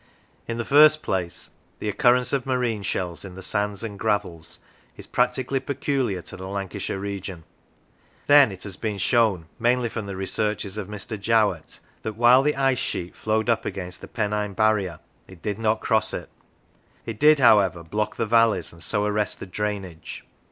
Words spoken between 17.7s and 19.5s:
block the valleys, and so arrest the